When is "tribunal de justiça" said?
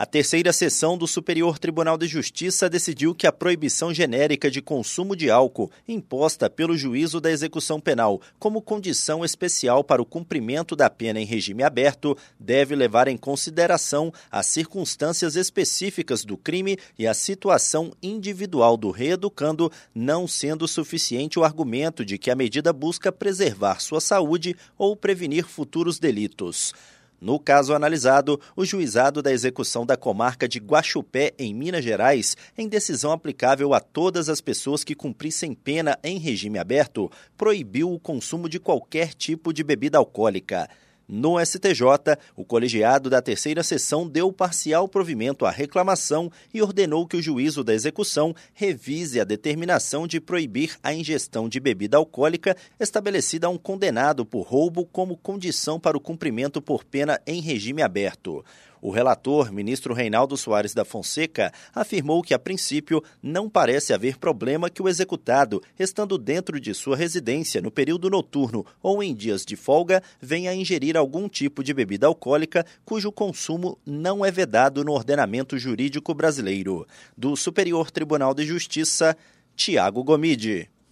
1.58-2.70, 77.90-79.16